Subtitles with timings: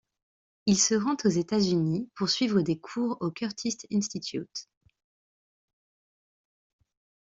[0.65, 4.67] Il se rend aux États-Unis pour suivre des cours au Curtis Institute.